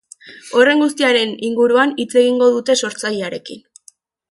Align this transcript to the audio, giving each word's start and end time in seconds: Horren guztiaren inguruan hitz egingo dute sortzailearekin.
Horren 0.59 0.79
guztiaren 0.83 1.35
inguruan 1.49 1.93
hitz 2.05 2.09
egingo 2.23 2.49
dute 2.57 2.79
sortzailearekin. 2.87 3.65